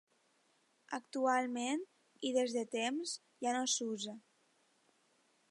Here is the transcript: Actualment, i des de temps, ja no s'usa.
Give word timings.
Actualment, 0.97 1.83
i 2.31 2.33
des 2.39 2.57
de 2.57 2.65
temps, 2.77 3.15
ja 3.47 3.55
no 3.59 3.61
s'usa. 3.77 4.19